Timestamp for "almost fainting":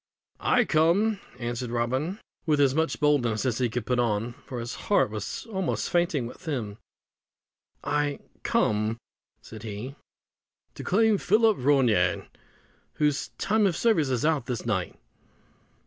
5.45-6.25